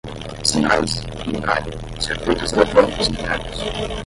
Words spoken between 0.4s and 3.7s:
sinais, binário, circuitos eletrônicos internos